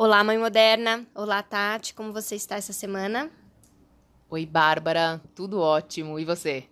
Olá, 0.00 0.22
mãe 0.22 0.38
moderna. 0.38 1.04
Olá, 1.12 1.42
Tati. 1.42 1.92
Como 1.92 2.12
você 2.12 2.36
está 2.36 2.54
essa 2.54 2.72
semana? 2.72 3.28
Oi, 4.30 4.46
Bárbara. 4.46 5.20
Tudo 5.34 5.58
ótimo. 5.58 6.20
E 6.20 6.24
você? 6.24 6.62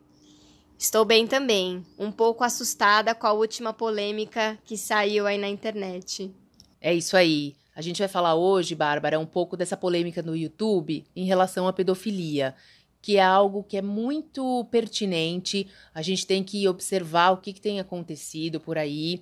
Estou 0.79 1.05
bem 1.05 1.27
também. 1.27 1.85
Um 1.99 2.13
pouco 2.13 2.45
assustada 2.45 3.17
com 3.17 3.27
a 3.27 3.33
última 3.33 3.73
polêmica 3.73 4.57
que 4.65 4.77
saiu 4.77 5.27
aí 5.27 5.39
na 5.39 5.49
internet. 5.49 6.33
É 6.81 6.95
isso 6.95 7.17
aí. 7.17 7.57
A 7.75 7.83
gente 7.83 7.99
vai 7.99 8.07
falar 8.07 8.37
hoje, 8.37 8.77
Bárbara, 8.77 9.19
um 9.19 9.27
pouco 9.27 9.57
dessa 9.57 9.77
polêmica 9.77 10.23
no 10.23 10.37
YouTube 10.37 11.05
em 11.17 11.25
relação 11.25 11.67
à 11.67 11.73
pedofilia, 11.73 12.55
que 13.03 13.17
é 13.17 13.25
algo 13.25 13.65
que 13.65 13.77
é 13.77 13.83
muito 13.83 14.65
pertinente. 14.71 15.67
A 15.93 16.01
gente 16.01 16.25
tem 16.25 16.45
que 16.45 16.69
observar 16.69 17.33
o 17.33 17.39
que, 17.39 17.53
que 17.53 17.61
tem 17.61 17.81
acontecido 17.81 18.61
por 18.61 18.79
aí. 18.79 19.21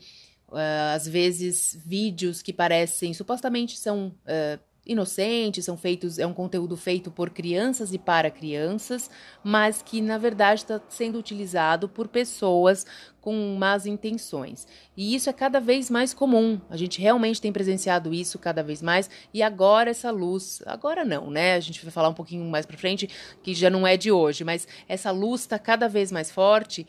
Uh, 0.55 0.95
às 0.95 1.09
vezes, 1.09 1.77
vídeos 1.85 2.41
que 2.41 2.53
parecem 2.53 3.13
supostamente 3.13 3.77
são 3.77 4.15
uh, 4.25 4.59
inocentes, 4.87 5.65
são 5.65 5.77
feitos, 5.77 6.19
é 6.19 6.27
um 6.27 6.33
conteúdo 6.33 6.77
feito 6.77 7.11
por 7.11 7.31
crianças 7.31 7.93
e 7.93 7.99
para 7.99 8.31
crianças, 8.31 9.11
mas 9.43 9.83
que 9.83 10.01
na 10.01 10.19
verdade 10.19 10.61
está 10.61 10.81
sendo 10.89 11.19
utilizado 11.19 11.89
por 11.89 12.07
pessoas 12.07 12.87
com 13.21 13.57
más 13.59 13.87
intenções. 13.87 14.67
E 14.97 15.15
isso 15.15 15.31
é 15.31 15.33
cada 15.33 15.59
vez 15.59 15.89
mais 15.89 16.13
comum. 16.13 16.61
A 16.69 16.77
gente 16.77 17.01
realmente 17.01 17.41
tem 17.41 17.53
presenciado 17.53 18.13
isso 18.13 18.39
cada 18.39 18.63
vez 18.63 18.83
mais. 18.83 19.09
E 19.33 19.43
agora 19.43 19.91
essa 19.91 20.11
luz, 20.11 20.63
agora 20.67 21.05
não, 21.05 21.31
né? 21.31 21.55
A 21.55 21.61
gente 21.61 21.83
vai 21.83 21.91
falar 21.91 22.11
um 22.11 22.15
pouquinho 22.15 22.45
mais 22.45 22.67
para 22.67 22.77
frente 22.77 23.09
que 23.43 23.55
já 23.55 23.71
não 23.71 23.87
é 23.87 23.97
de 23.97 24.13
hoje, 24.13 24.45
mas 24.45 24.69
essa 24.87 25.11
luz 25.11 25.41
está 25.43 25.59
cada 25.59 25.89
vez 25.89 26.13
mais 26.13 26.31
forte 26.31 26.87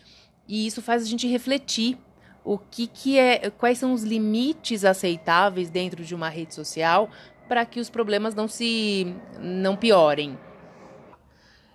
e 0.47 0.67
isso 0.67 0.81
faz 0.81 1.01
a 1.01 1.05
gente 1.05 1.27
refletir 1.27 1.97
o 2.45 2.59
que, 2.59 2.85
que 2.85 3.17
é, 3.17 3.49
quais 3.49 3.79
são 3.79 3.91
os 3.91 4.03
limites 4.03 4.85
aceitáveis 4.85 5.69
dentro 5.69 6.05
de 6.05 6.13
uma 6.13 6.29
rede 6.29 6.53
social 6.53 7.09
para 7.49 7.65
que 7.65 7.79
os 7.79 7.89
problemas 7.89 8.35
não 8.35 8.47
se 8.47 9.13
não 9.39 9.75
piorem. 9.75 10.37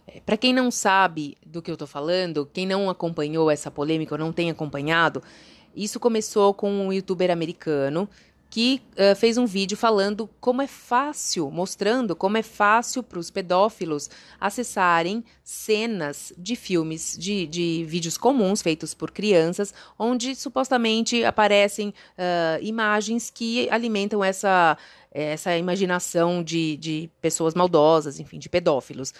É, 0.07 0.21
para 0.21 0.37
quem 0.37 0.53
não 0.53 0.71
sabe 0.71 1.37
do 1.45 1.61
que 1.61 1.71
eu 1.71 1.75
estou 1.75 1.89
falando, 1.89 2.49
quem 2.53 2.67
não 2.67 2.89
acompanhou 2.89 3.51
essa 3.51 3.71
polêmica 3.71 4.15
ou 4.15 4.19
não 4.19 4.33
tem 4.33 4.49
acompanhado, 4.49 5.21
isso 5.75 5.99
começou 5.99 6.55
com 6.55 6.71
um 6.71 6.93
youtuber 6.93 7.31
americano 7.31 8.09
que 8.51 8.83
uh, 8.93 9.15
fez 9.15 9.39
um 9.39 9.47
vídeo 9.47 9.77
falando 9.77 10.29
como 10.41 10.61
é 10.61 10.67
fácil, 10.67 11.49
mostrando 11.53 12.17
como 12.17 12.37
é 12.37 12.43
fácil 12.43 13.01
para 13.01 13.21
os 13.21 13.31
pedófilos 13.31 14.11
acessarem 14.41 15.25
cenas 15.45 16.33
de 16.37 16.57
filmes, 16.57 17.17
de, 17.17 17.47
de 17.47 17.85
vídeos 17.89 18.19
comuns 18.19 18.61
feitos 18.61 18.93
por 18.93 19.13
crianças, 19.13 19.73
onde 19.97 20.35
supostamente 20.35 21.25
aparecem 21.25 21.91
uh, 21.91 22.61
imagens 22.61 23.31
que 23.31 23.71
alimentam 23.71 24.23
essa, 24.23 24.77
essa 25.13 25.57
imaginação 25.57 26.43
de, 26.43 26.77
de 26.77 27.11
pessoas 27.21 27.55
maldosas, 27.55 28.19
enfim, 28.19 28.41
de 28.41 28.49
pedófilos. 28.49 29.15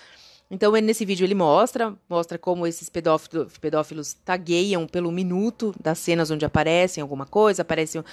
Então, 0.51 0.73
nesse 0.73 1.05
vídeo 1.05 1.25
ele 1.25 1.35
mostra, 1.35 1.95
mostra 2.09 2.37
como 2.37 2.67
esses 2.67 2.89
pedófilos, 2.89 3.57
pedófilos 3.59 4.15
tagueiam 4.15 4.85
pelo 4.85 5.13
minuto 5.13 5.73
das 5.81 6.01
cenas 6.01 6.29
onde 6.29 6.45
aparecem 6.45 7.01
alguma 7.01 7.25
coisa, 7.25 7.63
aparece 7.63 8.01
uh, 8.01 8.05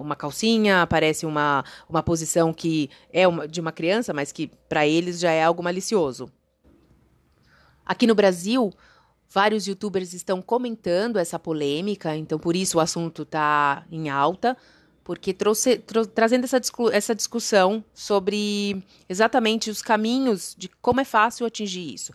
uma 0.00 0.16
calcinha, 0.16 0.82
aparece 0.82 1.24
uma, 1.24 1.64
uma 1.88 2.02
posição 2.02 2.52
que 2.52 2.90
é 3.12 3.28
uma, 3.28 3.46
de 3.46 3.60
uma 3.60 3.70
criança, 3.70 4.12
mas 4.12 4.32
que 4.32 4.50
para 4.68 4.84
eles 4.84 5.20
já 5.20 5.30
é 5.30 5.44
algo 5.44 5.62
malicioso. 5.62 6.28
Aqui 7.84 8.04
no 8.04 8.16
Brasil, 8.16 8.72
vários 9.30 9.68
youtubers 9.68 10.12
estão 10.12 10.42
comentando 10.42 11.18
essa 11.18 11.38
polêmica, 11.38 12.16
então 12.16 12.36
por 12.36 12.56
isso 12.56 12.78
o 12.78 12.80
assunto 12.80 13.22
está 13.22 13.84
em 13.92 14.10
alta 14.10 14.56
porque 15.06 15.32
trouxe, 15.32 15.78
trazendo 16.12 16.42
essa, 16.42 16.60
essa 16.92 17.14
discussão 17.14 17.84
sobre 17.94 18.82
exatamente 19.08 19.70
os 19.70 19.80
caminhos 19.80 20.52
de 20.58 20.68
como 20.82 21.00
é 21.00 21.04
fácil 21.04 21.46
atingir 21.46 21.94
isso. 21.94 22.12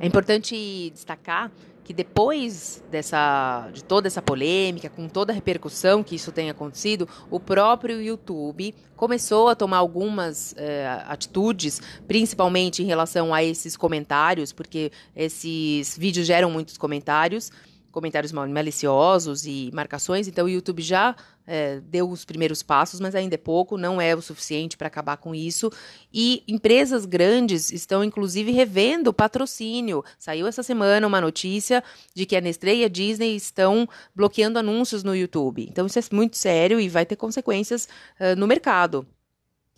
É 0.00 0.04
importante 0.04 0.90
destacar 0.90 1.52
que 1.84 1.94
depois 1.94 2.82
dessa, 2.90 3.70
de 3.72 3.84
toda 3.84 4.08
essa 4.08 4.20
polêmica, 4.20 4.90
com 4.90 5.08
toda 5.08 5.32
a 5.32 5.34
repercussão 5.34 6.02
que 6.02 6.16
isso 6.16 6.32
tem 6.32 6.50
acontecido, 6.50 7.08
o 7.30 7.38
próprio 7.38 8.02
YouTube 8.02 8.74
começou 8.96 9.48
a 9.48 9.54
tomar 9.54 9.76
algumas 9.76 10.56
eh, 10.58 10.84
atitudes, 11.06 11.80
principalmente 12.08 12.82
em 12.82 12.86
relação 12.86 13.32
a 13.32 13.44
esses 13.44 13.76
comentários, 13.76 14.52
porque 14.52 14.90
esses 15.14 15.96
vídeos 15.96 16.26
geram 16.26 16.50
muitos 16.50 16.76
comentários 16.76 17.52
comentários 17.90 18.32
maliciosos 18.32 19.46
e 19.46 19.70
marcações, 19.72 20.28
então 20.28 20.46
o 20.46 20.48
YouTube 20.48 20.82
já 20.82 21.16
é, 21.48 21.80
deu 21.80 22.10
os 22.10 22.26
primeiros 22.26 22.62
passos, 22.62 23.00
mas 23.00 23.14
ainda 23.14 23.34
é 23.34 23.38
pouco, 23.38 23.78
não 23.78 23.98
é 23.98 24.14
o 24.14 24.20
suficiente 24.20 24.76
para 24.76 24.86
acabar 24.86 25.16
com 25.16 25.34
isso. 25.34 25.72
E 26.12 26.44
empresas 26.46 27.06
grandes 27.06 27.72
estão, 27.72 28.04
inclusive, 28.04 28.52
revendo 28.52 29.14
patrocínio. 29.14 30.04
Saiu 30.18 30.46
essa 30.46 30.62
semana 30.62 31.06
uma 31.06 31.20
notícia 31.20 31.82
de 32.14 32.26
que 32.26 32.36
a 32.36 32.40
Nestlé 32.40 32.76
e 32.76 32.84
a 32.84 32.88
Disney 32.88 33.34
estão 33.34 33.88
bloqueando 34.14 34.58
anúncios 34.58 35.02
no 35.02 35.16
YouTube. 35.16 35.66
Então, 35.68 35.86
isso 35.86 35.98
é 35.98 36.02
muito 36.12 36.36
sério 36.36 36.78
e 36.78 36.88
vai 36.88 37.06
ter 37.06 37.16
consequências 37.16 37.88
uh, 38.20 38.38
no 38.38 38.46
mercado. 38.46 39.06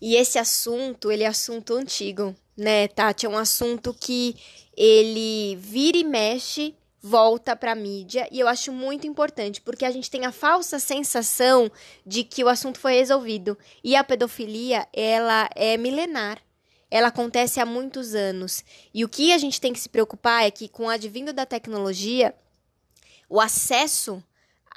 E 0.03 0.17
esse 0.17 0.39
assunto, 0.39 1.13
ele 1.13 1.23
é 1.23 1.27
assunto 1.27 1.75
antigo, 1.75 2.35
né, 2.57 2.89
Tati? 2.89 3.27
É 3.27 3.29
um 3.29 3.37
assunto 3.39 3.95
que 3.95 4.35
ele 4.77 5.57
vira 5.57 5.99
e 5.99 6.05
mexe 6.05 6.75
volta 7.03 7.57
para 7.57 7.73
a 7.73 7.75
mídia 7.75 8.29
e 8.31 8.39
eu 8.39 8.47
acho 8.47 8.73
muito 8.73 9.07
importante 9.07 9.61
porque 9.61 9.85
a 9.85 9.91
gente 9.91 10.11
tem 10.11 10.27
a 10.27 10.33
falsa 10.33 10.79
sensação 10.79 11.71
de 12.05 12.23
que 12.23 12.45
o 12.45 12.49
assunto 12.49 12.79
foi 12.79 12.95
resolvido. 12.95 13.57
E 13.83 13.97
a 13.97 14.05
pedofilia 14.05 14.87
ela 14.93 15.49
é 15.55 15.77
milenar. 15.77 16.39
Ela 16.91 17.09
acontece 17.09 17.61
há 17.61 17.65
muitos 17.65 18.15
anos. 18.15 18.65
E 18.93 19.05
o 19.05 19.09
que 19.09 19.33
a 19.33 19.39
gente 19.39 19.61
tem 19.61 19.73
que 19.73 19.81
se 19.81 19.89
preocupar 19.89 20.45
é 20.45 20.51
que 20.51 20.69
com 20.69 20.87
o 20.87 20.89
advindo 20.89 21.33
da 21.33 21.47
tecnologia 21.47 22.35
o 23.29 23.41
acesso 23.41 24.23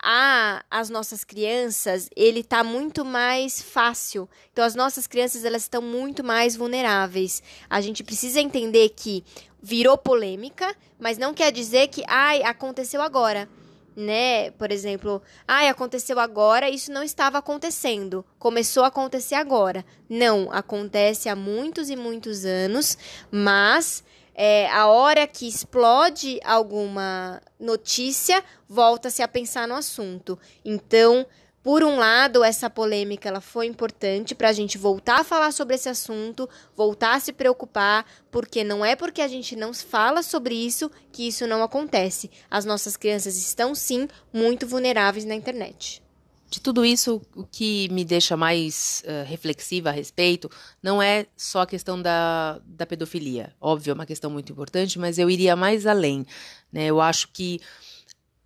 a 0.02 0.64
as 0.70 0.90
nossas 0.90 1.24
crianças 1.24 2.10
ele 2.16 2.42
está 2.42 2.64
muito 2.64 3.04
mais 3.04 3.62
fácil. 3.62 4.30
Então 4.52 4.64
as 4.64 4.76
nossas 4.76 5.08
crianças 5.08 5.44
elas 5.44 5.64
estão 5.64 5.82
muito 5.82 6.24
mais 6.24 6.56
vulneráveis. 6.56 7.42
A 7.70 7.82
gente 7.82 8.04
precisa 8.04 8.40
entender 8.40 8.90
que 8.90 9.24
virou 9.64 9.98
polêmica, 9.98 10.76
mas 11.00 11.18
não 11.18 11.34
quer 11.34 11.50
dizer 11.50 11.88
que, 11.88 12.04
ai, 12.06 12.44
aconteceu 12.44 13.02
agora. 13.02 13.48
Né? 13.96 14.52
Por 14.52 14.72
exemplo, 14.72 15.22
ai, 15.48 15.70
aconteceu 15.70 16.20
agora, 16.20 16.70
isso 16.70 16.92
não 16.92 17.02
estava 17.02 17.38
acontecendo. 17.38 18.26
Começou 18.38 18.84
a 18.84 18.88
acontecer 18.88 19.36
agora. 19.36 19.86
Não, 20.10 20.52
acontece 20.52 21.30
há 21.30 21.36
muitos 21.36 21.90
e 21.90 21.96
muitos 21.96 22.44
anos, 22.44 22.98
mas 23.32 24.04
é, 24.36 24.68
a 24.70 24.88
hora 24.88 25.26
que 25.28 25.48
explode 25.48 26.40
alguma 26.44 27.42
notícia, 27.60 28.44
volta-se 28.68 29.22
a 29.22 29.28
pensar 29.28 29.68
no 29.68 29.76
assunto. 29.76 30.38
Então, 30.66 31.26
por 31.64 31.82
um 31.82 31.96
lado, 31.98 32.44
essa 32.44 32.70
polêmica 32.70 33.30
ela 33.30 33.40
foi 33.40 33.68
importante 33.68 34.36
para 34.36 34.50
a 34.50 34.54
gente 34.54 34.78
voltar 34.78 35.22
a 35.22 35.24
falar 35.24 35.54
sobre 35.54 35.76
esse 35.76 35.88
assunto, 35.88 36.48
voltar 36.76 37.16
a 37.16 37.20
se 37.22 37.32
preocupar, 37.32 38.06
porque 38.30 38.66
não 38.66 38.84
é 38.84 38.98
porque 38.98 39.22
a 39.22 39.30
gente 39.30 39.56
não 39.56 39.74
fala 39.74 40.22
sobre 40.22 40.54
isso 40.54 40.92
que 41.10 41.26
isso 41.26 41.48
não 41.48 41.64
acontece. 41.64 42.30
As 42.52 42.66
nossas 42.66 42.98
crianças 42.98 43.38
estão 43.38 43.74
sim 43.74 44.10
muito 44.34 44.68
vulneráveis 44.68 45.24
na 45.24 45.36
internet. 45.36 46.04
De 46.50 46.60
tudo 46.60 46.86
isso, 46.86 47.20
o 47.34 47.46
que 47.46 47.90
me 47.90 48.04
deixa 48.04 48.38
mais 48.38 49.02
uh, 49.06 49.28
reflexiva 49.28 49.90
a 49.90 49.92
respeito 49.92 50.52
não 50.84 51.02
é 51.02 51.26
só 51.36 51.62
a 51.62 51.66
questão 51.66 52.00
da, 52.00 52.62
da 52.66 52.86
pedofilia. 52.86 53.56
Óbvio, 53.60 53.92
é 53.92 53.94
uma 53.94 54.06
questão 54.06 54.30
muito 54.30 54.52
importante, 54.52 55.00
mas 55.00 55.18
eu 55.18 55.30
iria 55.30 55.56
mais 55.56 55.88
além. 55.88 56.28
Né? 56.72 56.86
Eu 56.86 57.02
acho 57.02 57.30
que 57.30 57.60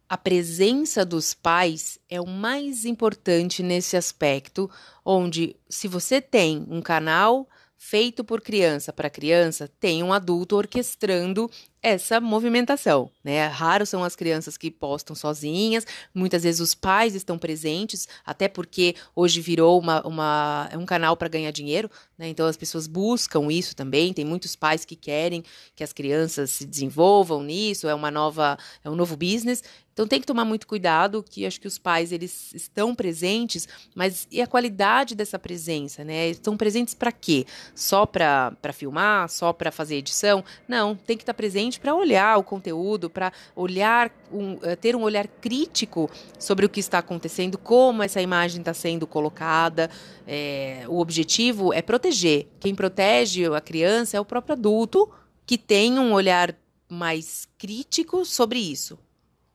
a 0.09 0.18
presença 0.18 1.04
dos 1.04 1.33
pais 1.33 2.00
é 2.09 2.19
o 2.21 2.25
mais 2.25 2.86
importante 2.86 3.62
nesse 3.62 3.98
aspecto, 3.98 4.69
onde 5.04 5.56
se 5.69 5.88
você 5.88 6.21
tem 6.21 6.65
um 6.69 6.81
canal 6.81 7.48
feito 7.77 8.24
por 8.24 8.42
criança 8.42 8.92
para 8.94 9.09
criança, 9.09 9.69
tem 9.80 10.01
um 10.01 10.13
adulto 10.13 10.56
orquestrando 10.56 11.50
essa 11.81 12.19
movimentação, 12.19 13.09
né? 13.24 13.45
Raro 13.47 13.85
são 13.85 14.03
as 14.03 14.15
crianças 14.15 14.57
que 14.57 14.71
postam 14.71 15.15
sozinhas, 15.15 15.85
muitas 16.13 16.44
vezes 16.44 16.59
os 16.59 16.74
pais 16.74 17.15
estão 17.15 17.38
presentes, 17.38 18.07
até 18.25 18.47
porque 18.47 18.95
hoje 19.15 19.41
virou 19.41 19.79
uma, 19.79 20.06
uma 20.06 20.69
um 20.74 20.85
canal 20.85 21.15
para 21.15 21.27
ganhar 21.27 21.51
dinheiro, 21.51 21.89
né? 22.18 22.27
Então 22.27 22.47
as 22.47 22.57
pessoas 22.57 22.88
buscam 22.88 23.51
isso 23.51 23.75
também. 23.75 24.13
Tem 24.13 24.25
muitos 24.25 24.56
pais 24.56 24.83
que 24.83 24.95
querem 24.95 25.44
que 25.75 25.83
as 25.83 25.94
crianças 25.94 26.51
se 26.51 26.65
desenvolvam 26.65 27.44
nisso, 27.44 27.88
é 27.88 27.94
uma 27.94 28.09
nova, 28.09 28.57
é 28.83 28.89
um 28.89 28.95
novo 28.95 29.15
business. 29.15 29.63
Então 29.97 30.07
tem 30.07 30.21
que 30.21 30.27
tomar 30.27 30.45
muito 30.45 30.68
cuidado, 30.68 31.25
que 31.27 31.44
acho 31.44 31.59
que 31.59 31.68
os 31.68 31.79
pais 31.79 32.12
eles 32.12 32.53
estão 32.53 32.94
presentes, 32.94 33.68
mas 33.95 34.27
e 34.29 34.39
a 34.39 34.45
qualidade 34.45 35.15
dessa 35.15 35.39
presença, 35.39 36.03
né? 36.03 36.29
Estão 36.29 36.56
presentes 36.56 36.94
para 36.94 37.12
quê? 37.12 37.47
Só 37.74 38.06
para 38.06 38.56
filmar, 38.74 39.27
só 39.27 39.51
para 39.51 39.71
fazer 39.71 39.95
edição? 39.95 40.45
Não, 40.68 40.95
tem 40.95 41.18
que 41.18 41.24
estar 41.24 41.33
tá 41.33 41.38
para 41.75 41.93
olhar 41.95 42.37
o 42.37 42.43
conteúdo, 42.43 43.09
para 43.09 43.33
olhar, 43.55 44.11
um, 44.31 44.57
eh, 44.61 44.75
ter 44.75 44.95
um 44.95 45.01
olhar 45.01 45.27
crítico 45.27 46.09
sobre 46.39 46.65
o 46.65 46.69
que 46.69 46.79
está 46.79 46.99
acontecendo, 46.99 47.57
como 47.57 48.03
essa 48.03 48.21
imagem 48.21 48.59
está 48.59 48.73
sendo 48.73 49.07
colocada. 49.07 49.89
É, 50.27 50.85
o 50.87 50.99
objetivo 50.99 51.73
é 51.73 51.81
proteger. 51.81 52.47
Quem 52.59 52.75
protege 52.75 53.45
a 53.47 53.59
criança 53.59 54.15
é 54.15 54.19
o 54.19 54.25
próprio 54.25 54.53
adulto 54.53 55.09
que 55.45 55.57
tem 55.57 55.97
um 55.97 56.13
olhar 56.13 56.55
mais 56.87 57.47
crítico 57.57 58.23
sobre 58.23 58.59
isso. 58.59 58.97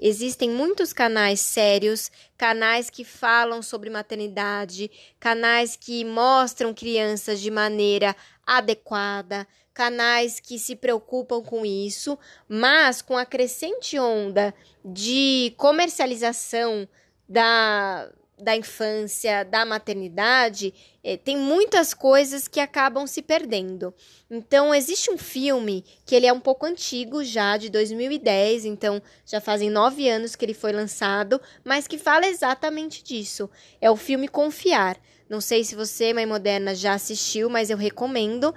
Existem 0.05 0.51
muitos 0.51 0.93
canais 0.93 1.39
sérios, 1.39 2.11
canais 2.37 2.91
que 2.91 3.05
falam 3.05 3.63
sobre 3.63 3.89
maternidade, 3.89 4.91
canais 5.21 5.77
que 5.77 6.05
mostram 6.05 6.75
crianças 6.75 7.41
de 7.41 7.53
maneira 7.53 8.17
adequada, 8.45 9.47
canais 9.73 10.41
que 10.41 10.59
se 10.59 10.75
preocupam 10.75 11.41
com 11.41 11.65
isso, 11.65 12.19
mas 12.49 13.01
com 13.01 13.17
a 13.17 13.25
crescente 13.25 13.97
onda 13.97 14.53
de 14.85 15.55
comercialização 15.57 16.89
da 17.29 18.11
da 18.43 18.57
infância, 18.57 19.45
da 19.45 19.65
maternidade, 19.65 20.75
é, 21.03 21.17
tem 21.17 21.37
muitas 21.37 21.95
coisas 21.95 22.47
que 22.47 22.61
acabam 22.61 23.07
se 23.07 23.23
perdendo. 23.23 23.95
Então, 24.31 24.75
existe 24.75 25.11
um 25.11 25.17
filme 25.17 25.85
que 26.05 26.15
ele 26.15 26.27
é 26.27 26.33
um 26.33 26.41
pouco 26.41 26.67
antigo 26.67 27.25
já, 27.25 27.57
de 27.57 27.71
2010, 27.71 28.65
então 28.65 29.01
já 29.25 29.41
fazem 29.41 29.71
nove 29.71 30.09
anos 30.09 30.37
que 30.37 30.45
ele 30.45 30.55
foi 30.55 30.73
lançado, 30.73 31.41
mas 31.65 31.87
que 31.87 31.99
fala 31.99 32.27
exatamente 32.27 33.03
disso. 33.03 33.49
É 33.81 33.91
o 33.91 33.97
filme 33.97 34.29
Confiar. 34.29 34.99
Não 35.29 35.41
sei 35.41 35.65
se 35.65 35.75
você, 35.75 36.13
mãe 36.13 36.27
moderna, 36.27 36.75
já 36.75 36.95
assistiu, 36.95 37.49
mas 37.49 37.71
eu 37.71 37.77
recomendo. 37.77 38.55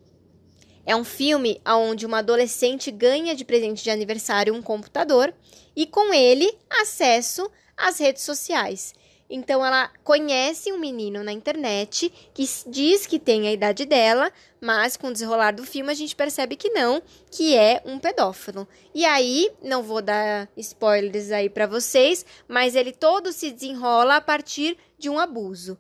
É 0.86 0.96
um 0.96 1.04
filme 1.04 1.62
onde 1.66 2.06
uma 2.06 2.20
adolescente 2.20 2.92
ganha 2.92 3.34
de 3.34 3.44
presente 3.44 3.84
de 3.84 3.90
aniversário 3.90 4.54
um 4.54 4.62
computador 4.62 5.34
e 5.76 5.86
com 5.86 6.14
ele 6.14 6.56
acesso 6.70 7.50
às 7.76 8.00
redes 8.00 8.24
sociais. 8.24 8.94
Então 9.30 9.66
ela 9.66 9.90
conhece 10.04 10.72
um 10.72 10.78
menino 10.78 11.24
na 11.24 11.32
internet 11.32 12.14
que 12.34 12.48
diz 12.68 13.08
que 13.08 13.18
tem 13.18 13.48
a 13.48 13.52
idade 13.52 13.86
dela, 13.86 14.32
mas 14.62 14.96
com 14.96 15.08
o 15.08 15.14
desenrolar 15.14 15.52
do 15.52 15.66
filme 15.66 15.92
a 15.92 15.96
gente 15.96 16.16
percebe 16.16 16.56
que 16.56 16.70
não, 16.70 17.02
que 17.32 17.56
é 17.56 17.82
um 17.86 17.98
pedófilo. 17.98 18.68
E 18.94 19.04
aí, 19.04 19.50
não 19.64 19.82
vou 19.82 20.02
dar 20.02 20.48
spoilers 20.56 21.32
aí 21.32 21.50
para 21.50 21.66
vocês, 21.66 22.26
mas 22.48 22.76
ele 22.76 22.92
todo 22.92 23.32
se 23.32 23.52
desenrola 23.52 24.18
a 24.18 24.22
partir 24.22 24.78
de 24.98 25.10
um 25.10 25.20
abuso. 25.20 25.78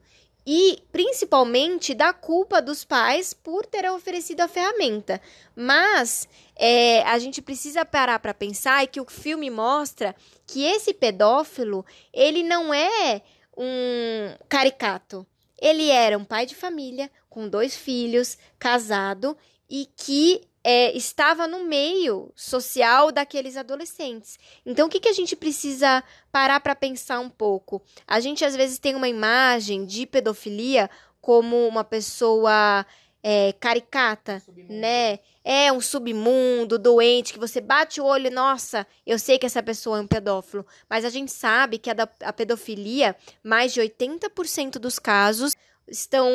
E 0.47 0.83
principalmente 0.91 1.95
da 1.95 2.13
culpa 2.13 2.61
dos 2.61 2.85
pais 2.85 3.33
por 3.33 3.65
ter 3.65 3.89
oferecido 3.89 4.41
a 4.41 4.47
ferramenta. 4.47 5.19
Mas 5.55 6.27
é, 6.55 7.01
a 7.01 7.17
gente 7.17 7.41
precisa 7.41 7.83
parar 7.83 8.19
para 8.19 8.33
pensar 8.33 8.83
e 8.83 8.87
que 8.87 9.01
o 9.01 9.09
filme 9.09 9.49
mostra 9.49 10.15
que 10.45 10.63
esse 10.63 10.93
pedófilo 10.93 11.83
ele 12.13 12.43
não 12.43 12.71
é 12.71 13.23
um 13.57 14.35
caricato. 14.49 15.25
Ele 15.59 15.89
era 15.89 16.17
um 16.17 16.25
pai 16.25 16.45
de 16.45 16.55
família, 16.55 17.09
com 17.29 17.47
dois 17.47 17.75
filhos, 17.75 18.37
casado 18.59 19.37
e 19.69 19.87
que 19.97 20.41
é, 20.63 20.95
estava 20.97 21.47
no 21.47 21.63
meio 21.63 22.31
social 22.35 23.11
daqueles 23.11 23.55
adolescentes. 23.55 24.39
Então, 24.65 24.87
o 24.87 24.89
que, 24.89 24.99
que 24.99 25.07
a 25.07 25.13
gente 25.13 25.35
precisa 25.35 26.03
parar 26.31 26.59
para 26.59 26.75
pensar 26.75 27.19
um 27.19 27.29
pouco? 27.29 27.83
A 28.07 28.19
gente 28.19 28.43
às 28.43 28.55
vezes 28.55 28.79
tem 28.79 28.95
uma 28.95 29.07
imagem 29.07 29.85
de 29.85 30.07
pedofilia 30.07 30.89
como 31.21 31.67
uma 31.67 31.83
pessoa 31.83 32.85
é, 33.27 33.53
caricata, 33.53 34.39
né? 34.69 35.17
É 35.43 35.71
um 35.71 35.81
submundo, 35.81 36.77
doente, 36.77 37.33
que 37.33 37.39
você 37.39 37.59
bate 37.59 37.99
o 37.99 38.05
olho, 38.05 38.29
nossa, 38.29 38.85
eu 39.03 39.17
sei 39.17 39.39
que 39.39 39.47
essa 39.47 39.63
pessoa 39.63 39.97
é 39.97 40.01
um 40.01 40.07
pedófilo. 40.07 40.63
Mas 40.87 41.03
a 41.03 41.09
gente 41.09 41.31
sabe 41.31 41.79
que 41.79 41.89
a, 41.89 41.95
da, 41.95 42.07
a 42.21 42.31
pedofilia, 42.31 43.15
mais 43.43 43.73
de 43.73 43.81
80% 43.81 44.73
dos 44.73 44.99
casos 44.99 45.55
estão 45.87 46.29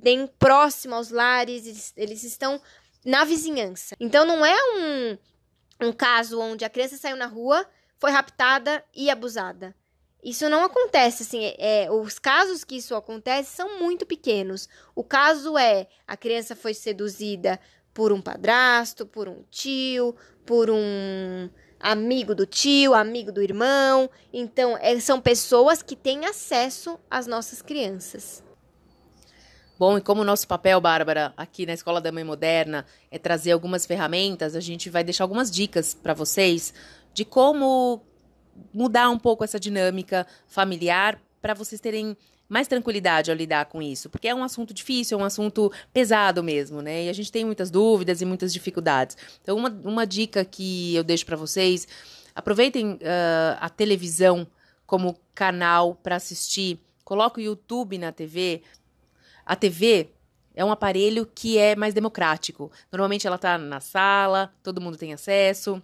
bem 0.00 0.28
próximo 0.38 0.94
aos 0.94 1.10
lares, 1.10 1.66
eles, 1.66 1.92
eles 1.96 2.22
estão 2.22 2.62
na 3.04 3.24
vizinhança. 3.24 3.96
Então 3.98 4.24
não 4.24 4.46
é 4.46 4.54
um, 4.54 5.88
um 5.88 5.92
caso 5.92 6.40
onde 6.40 6.64
a 6.64 6.70
criança 6.70 6.96
saiu 6.96 7.16
na 7.16 7.26
rua, 7.26 7.66
foi 7.98 8.12
raptada 8.12 8.84
e 8.94 9.10
abusada. 9.10 9.74
Isso 10.26 10.50
não 10.50 10.64
acontece, 10.64 11.22
assim, 11.22 11.44
é, 11.44 11.84
é, 11.84 11.88
os 11.88 12.18
casos 12.18 12.64
que 12.64 12.74
isso 12.74 12.96
acontece 12.96 13.54
são 13.54 13.78
muito 13.78 14.04
pequenos. 14.04 14.68
O 14.92 15.04
caso 15.04 15.56
é 15.56 15.86
a 16.04 16.16
criança 16.16 16.56
foi 16.56 16.74
seduzida 16.74 17.60
por 17.94 18.12
um 18.12 18.20
padrasto, 18.20 19.06
por 19.06 19.28
um 19.28 19.44
tio, 19.52 20.16
por 20.44 20.68
um 20.68 21.48
amigo 21.78 22.34
do 22.34 22.44
tio, 22.44 22.92
amigo 22.92 23.30
do 23.30 23.40
irmão. 23.40 24.10
Então, 24.32 24.76
é, 24.78 24.98
são 24.98 25.20
pessoas 25.20 25.80
que 25.80 25.94
têm 25.94 26.26
acesso 26.26 26.98
às 27.08 27.28
nossas 27.28 27.62
crianças. 27.62 28.42
Bom, 29.78 29.96
e 29.96 30.00
como 30.00 30.22
o 30.22 30.24
nosso 30.24 30.48
papel, 30.48 30.80
Bárbara, 30.80 31.32
aqui 31.36 31.64
na 31.64 31.74
Escola 31.74 32.00
da 32.00 32.10
Mãe 32.10 32.24
Moderna 32.24 32.84
é 33.12 33.18
trazer 33.18 33.52
algumas 33.52 33.86
ferramentas, 33.86 34.56
a 34.56 34.60
gente 34.60 34.90
vai 34.90 35.04
deixar 35.04 35.22
algumas 35.22 35.52
dicas 35.52 35.94
para 35.94 36.14
vocês 36.14 36.74
de 37.14 37.24
como 37.24 38.02
mudar 38.72 39.10
um 39.10 39.18
pouco 39.18 39.44
essa 39.44 39.58
dinâmica 39.58 40.26
familiar 40.46 41.20
para 41.40 41.54
vocês 41.54 41.80
terem 41.80 42.16
mais 42.48 42.68
tranquilidade 42.68 43.30
ao 43.30 43.36
lidar 43.36 43.66
com 43.66 43.82
isso, 43.82 44.08
porque 44.08 44.28
é 44.28 44.34
um 44.34 44.44
assunto 44.44 44.72
difícil, 44.72 45.18
é 45.18 45.22
um 45.22 45.24
assunto 45.24 45.72
pesado 45.92 46.42
mesmo, 46.42 46.80
né? 46.80 47.04
E 47.04 47.08
a 47.08 47.12
gente 47.12 47.32
tem 47.32 47.44
muitas 47.44 47.70
dúvidas 47.70 48.20
e 48.20 48.24
muitas 48.24 48.52
dificuldades. 48.52 49.16
Então, 49.42 49.56
uma, 49.56 49.68
uma 49.84 50.06
dica 50.06 50.44
que 50.44 50.94
eu 50.94 51.02
deixo 51.02 51.26
para 51.26 51.36
vocês: 51.36 51.88
aproveitem 52.34 52.92
uh, 52.92 52.98
a 53.60 53.68
televisão 53.68 54.46
como 54.86 55.16
canal 55.34 55.94
para 55.96 56.16
assistir. 56.16 56.78
Coloque 57.04 57.40
o 57.40 57.42
YouTube 57.42 57.98
na 57.98 58.12
TV. 58.12 58.62
A 59.44 59.56
TV 59.56 60.10
é 60.54 60.64
um 60.64 60.70
aparelho 60.70 61.26
que 61.26 61.58
é 61.58 61.74
mais 61.74 61.94
democrático. 61.94 62.70
Normalmente 62.90 63.26
ela 63.26 63.36
está 63.36 63.58
na 63.58 63.80
sala, 63.80 64.52
todo 64.62 64.80
mundo 64.80 64.96
tem 64.96 65.12
acesso 65.12 65.82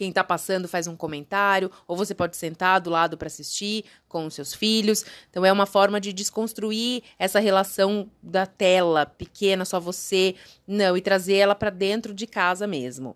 quem 0.00 0.08
está 0.08 0.24
passando 0.24 0.66
faz 0.66 0.86
um 0.86 0.96
comentário, 0.96 1.70
ou 1.86 1.94
você 1.94 2.14
pode 2.14 2.34
sentar 2.34 2.80
do 2.80 2.88
lado 2.88 3.18
para 3.18 3.26
assistir 3.26 3.84
com 4.08 4.24
os 4.24 4.32
seus 4.32 4.54
filhos. 4.54 5.04
Então 5.28 5.44
é 5.44 5.52
uma 5.52 5.66
forma 5.66 6.00
de 6.00 6.10
desconstruir 6.10 7.02
essa 7.18 7.38
relação 7.38 8.10
da 8.22 8.46
tela 8.46 9.04
pequena, 9.04 9.66
só 9.66 9.78
você, 9.78 10.36
não, 10.66 10.96
e 10.96 11.02
trazer 11.02 11.34
ela 11.34 11.54
para 11.54 11.68
dentro 11.68 12.14
de 12.14 12.26
casa 12.26 12.66
mesmo. 12.66 13.14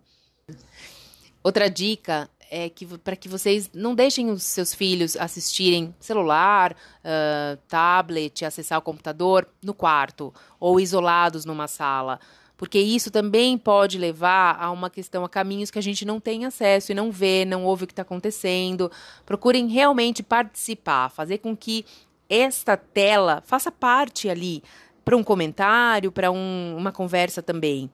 Outra 1.43 1.71
dica 1.71 2.29
é 2.51 2.69
que 2.69 2.85
para 2.99 3.17
que 3.17 3.31
vocês 3.31 3.71
não 3.73 3.95
deixem 3.95 4.29
os 4.29 4.43
seus 4.43 4.75
filhos 4.75 5.17
assistirem 5.17 5.95
celular, 5.99 6.73
uh, 6.73 7.57
tablet, 7.67 8.45
acessar 8.45 8.79
o 8.79 8.83
computador 8.83 9.49
no 9.63 9.73
quarto 9.73 10.35
ou 10.61 10.79
isolados 10.79 11.47
numa 11.47 11.67
sala 11.67 12.21
porque 12.57 12.79
isso 12.79 13.11
também 13.11 13.59
pode 13.59 13.99
levar 13.99 14.57
a 14.61 14.71
uma 14.71 14.89
questão, 14.89 15.25
a 15.25 15.29
caminhos 15.29 15.71
que 15.71 15.79
a 15.79 15.83
gente 15.83 16.05
não 16.05 16.21
tem 16.21 16.45
acesso 16.45 16.93
e 16.93 16.95
não 16.95 17.11
vê, 17.11 17.45
não 17.45 17.65
ouve 17.65 17.85
o 17.85 17.87
que 17.87 17.93
está 17.93 18.03
acontecendo. 18.03 18.91
Procurem 19.27 19.67
realmente 19.67 20.23
participar, 20.23 21.11
fazer 21.11 21.39
com 21.39 21.57
que 21.57 21.85
esta 22.29 22.77
tela 22.77 23.43
faça 23.45 23.73
parte 23.73 24.29
ali 24.29 24.63
para 25.05 25.17
um 25.17 25.25
comentário, 25.25 26.13
para 26.13 26.31
um, 26.31 26.77
uma 26.77 26.93
conversa 26.93 27.43
também. 27.43 27.91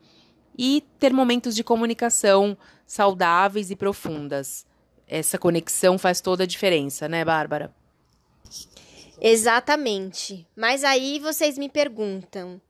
E 0.56 0.84
ter 0.98 1.12
momentos 1.12 1.54
de 1.54 1.64
comunicação 1.64 2.56
saudáveis 2.86 3.70
e 3.70 3.76
profundas. 3.76 4.66
Essa 5.08 5.38
conexão 5.38 5.98
faz 5.98 6.20
toda 6.20 6.44
a 6.44 6.46
diferença, 6.46 7.08
né, 7.08 7.24
Bárbara? 7.24 7.74
Exatamente. 9.20 10.46
Mas 10.54 10.84
aí 10.84 11.18
vocês 11.18 11.56
me 11.56 11.68
perguntam: 11.68 12.60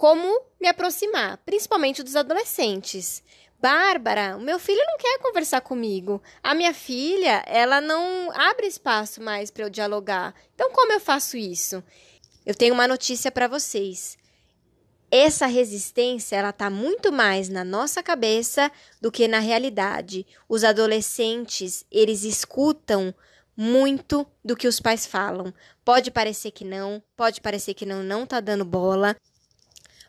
como 0.00 0.46
me 0.58 0.66
aproximar, 0.66 1.36
principalmente 1.44 2.02
dos 2.02 2.16
adolescentes. 2.16 3.22
Bárbara, 3.60 4.34
o 4.34 4.40
meu 4.40 4.58
filho 4.58 4.82
não 4.86 4.96
quer 4.96 5.18
conversar 5.18 5.60
comigo. 5.60 6.22
A 6.42 6.54
minha 6.54 6.72
filha, 6.72 7.44
ela 7.46 7.82
não 7.82 8.30
abre 8.32 8.66
espaço 8.66 9.22
mais 9.22 9.50
para 9.50 9.64
eu 9.64 9.68
dialogar. 9.68 10.34
Então, 10.54 10.70
como 10.72 10.90
eu 10.90 11.00
faço 11.00 11.36
isso? 11.36 11.84
Eu 12.46 12.54
tenho 12.54 12.72
uma 12.72 12.88
notícia 12.88 13.30
para 13.30 13.46
vocês. 13.46 14.16
essa 15.10 15.44
resistência 15.44 16.34
ela 16.34 16.52
tá 16.52 16.70
muito 16.70 17.12
mais 17.12 17.50
na 17.50 17.62
nossa 17.62 18.02
cabeça 18.02 18.72
do 19.02 19.12
que 19.12 19.28
na 19.28 19.38
realidade. 19.38 20.26
Os 20.48 20.64
adolescentes, 20.64 21.84
eles 21.90 22.22
escutam 22.24 23.14
muito 23.54 24.26
do 24.42 24.56
que 24.56 24.66
os 24.66 24.80
pais 24.80 25.04
falam. 25.04 25.52
Pode 25.84 26.10
parecer 26.10 26.52
que 26.52 26.64
não, 26.64 27.02
pode 27.14 27.42
parecer 27.42 27.74
que 27.74 27.84
não 27.84 28.02
não 28.02 28.24
tá 28.24 28.40
dando 28.40 28.64
bola, 28.64 29.14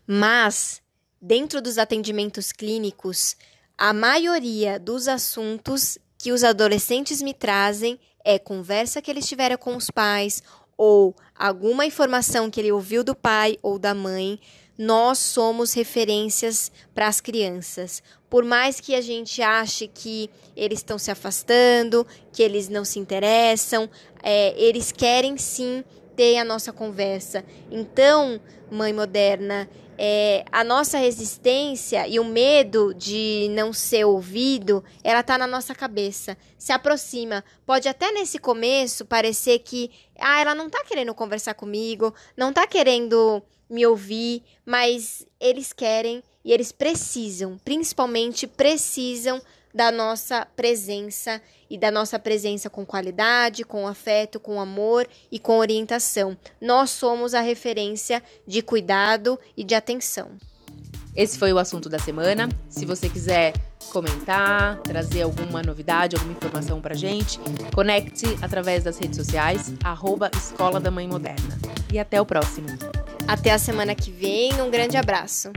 mas 0.05 0.81
dentro 1.21 1.61
dos 1.61 1.77
atendimentos 1.77 2.51
clínicos, 2.51 3.35
a 3.77 3.93
maioria 3.93 4.79
dos 4.79 5.07
assuntos 5.07 5.97
que 6.17 6.31
os 6.31 6.43
adolescentes 6.43 7.21
me 7.21 7.33
trazem 7.33 7.99
é 8.23 8.37
conversa 8.37 9.01
que 9.01 9.09
eles 9.09 9.27
tiveram 9.27 9.57
com 9.57 9.75
os 9.75 9.89
pais 9.89 10.43
ou 10.77 11.15
alguma 11.35 11.85
informação 11.85 12.49
que 12.49 12.59
ele 12.59 12.71
ouviu 12.71 13.03
do 13.03 13.15
pai 13.15 13.57
ou 13.61 13.77
da 13.77 13.93
mãe, 13.93 14.39
nós 14.77 15.19
somos 15.19 15.73
referências 15.73 16.71
para 16.93 17.07
as 17.07 17.21
crianças. 17.21 18.01
Por 18.29 18.43
mais 18.43 18.79
que 18.79 18.95
a 18.95 19.01
gente 19.01 19.41
ache 19.41 19.87
que 19.87 20.29
eles 20.55 20.79
estão 20.79 20.97
se 20.97 21.11
afastando, 21.11 22.05
que 22.31 22.41
eles 22.41 22.67
não 22.67 22.83
se 22.83 22.97
interessam, 22.97 23.89
é, 24.23 24.59
eles 24.59 24.91
querem 24.91 25.37
sim 25.37 25.83
ter 26.15 26.37
a 26.37 26.45
nossa 26.45 26.73
conversa. 26.73 27.43
Então, 27.69 28.39
mãe 28.71 28.93
moderna, 28.93 29.69
é, 30.03 30.43
a 30.51 30.63
nossa 30.63 30.97
resistência 30.97 32.07
e 32.07 32.19
o 32.19 32.25
medo 32.25 32.91
de 32.91 33.47
não 33.51 33.71
ser 33.71 34.03
ouvido, 34.03 34.83
ela 35.03 35.21
tá 35.21 35.37
na 35.37 35.45
nossa 35.45 35.75
cabeça. 35.75 36.35
Se 36.57 36.71
aproxima. 36.71 37.43
Pode 37.67 37.87
até 37.87 38.11
nesse 38.11 38.39
começo 38.39 39.05
parecer 39.05 39.59
que, 39.59 39.91
ah, 40.19 40.41
ela 40.41 40.55
não 40.55 40.71
tá 40.71 40.83
querendo 40.83 41.13
conversar 41.13 41.53
comigo, 41.53 42.15
não 42.35 42.51
tá 42.51 42.65
querendo 42.65 43.43
me 43.69 43.85
ouvir, 43.85 44.41
mas 44.65 45.23
eles 45.39 45.71
querem 45.71 46.23
e 46.43 46.51
eles 46.51 46.71
precisam, 46.71 47.59
principalmente 47.63 48.47
precisam 48.47 49.39
da 49.73 49.91
nossa 49.91 50.45
presença 50.55 51.41
e 51.69 51.77
da 51.77 51.89
nossa 51.89 52.19
presença 52.19 52.69
com 52.69 52.85
qualidade, 52.85 53.63
com 53.63 53.87
afeto, 53.87 54.39
com 54.39 54.59
amor 54.59 55.07
e 55.31 55.39
com 55.39 55.57
orientação. 55.57 56.37
Nós 56.59 56.89
somos 56.89 57.33
a 57.33 57.41
referência 57.41 58.21
de 58.45 58.61
cuidado 58.61 59.39
e 59.55 59.63
de 59.63 59.73
atenção. 59.73 60.31
Esse 61.15 61.37
foi 61.37 61.51
o 61.51 61.57
assunto 61.57 61.89
da 61.89 61.99
semana. 61.99 62.47
Se 62.69 62.85
você 62.85 63.09
quiser 63.09 63.53
comentar, 63.91 64.77
trazer 64.79 65.23
alguma 65.23 65.61
novidade, 65.61 66.15
alguma 66.15 66.33
informação 66.33 66.79
pra 66.79 66.95
gente, 66.95 67.37
conecte 67.73 68.25
através 68.41 68.83
das 68.83 68.97
redes 68.97 69.17
sociais, 69.17 69.73
arroba 69.83 70.31
Escola 70.35 70.79
da 70.79 70.89
Mãe 70.89 71.07
Moderna. 71.07 71.57
E 71.91 71.99
até 71.99 72.21
o 72.21 72.25
próximo. 72.25 72.67
Até 73.27 73.51
a 73.51 73.57
semana 73.57 73.93
que 73.93 74.11
vem, 74.11 74.61
um 74.61 74.69
grande 74.69 74.95
abraço. 74.95 75.51